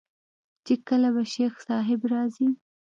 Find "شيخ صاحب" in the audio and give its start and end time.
1.33-2.01